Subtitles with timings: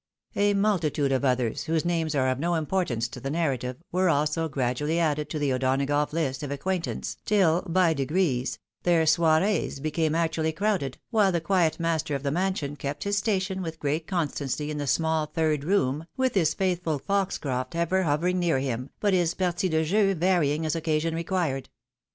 [0.35, 4.49] A multitude of others, whose names are of no importance to the narrative, were also
[4.49, 10.15] gradually added to the O'Donagough hst of acquaint ance, tni, by degrees, their soirees became
[10.15, 14.71] actually crowded, while the qmet master of the mansion kept his station with great constancy
[14.71, 19.13] in the small third room, with his faithful Fox crofb ever hovering near him, but
[19.13, 21.69] his partie de jeu varying as occasion required.